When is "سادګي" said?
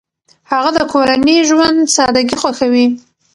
1.95-2.35